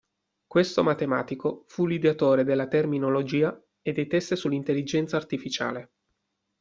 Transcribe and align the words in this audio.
Questo 0.47 0.81
matematico 0.81 1.65
fu 1.67 1.85
l'ideatore 1.85 2.43
della 2.43 2.65
terminologia 2.67 3.55
e 3.83 3.91
dei 3.91 4.07
test 4.07 4.33
sull'Intelligenza 4.33 5.15
Artificiale. 5.17 5.91